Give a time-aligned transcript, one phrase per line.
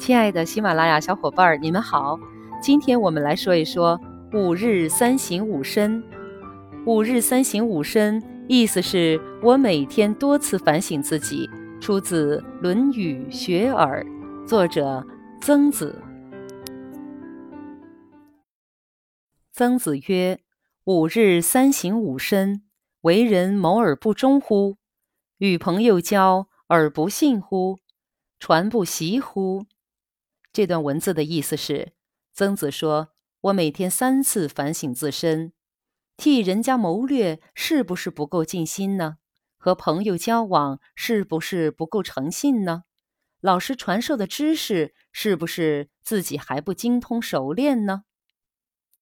[0.00, 2.18] 亲爱的喜马拉雅小伙伴儿，你们好！
[2.62, 4.00] 今天我们来说一说
[4.32, 6.02] 五日三省吾身。
[6.86, 11.46] 五日三省吾身，意思是我每天多次反省自己。
[11.82, 14.02] 出自《论语·学而》，
[14.46, 15.06] 作者
[15.42, 16.02] 曾子。
[19.52, 20.40] 曾子曰
[20.84, 22.62] ：“五日三省吾身，
[23.02, 24.78] 为人谋而不忠乎？
[25.36, 27.76] 与朋友交而不信乎？
[28.38, 29.66] 传不习乎？”
[30.52, 31.92] 这段文字的意思是，
[32.32, 33.10] 曾子说
[33.42, 35.52] ：“我每天三次反省自身，
[36.16, 39.18] 替人家谋略是不是不够尽心呢？
[39.56, 42.84] 和朋友交往是不是不够诚信呢？
[43.40, 48.02] 老师传授的知识是不是自己还不精通熟练呢？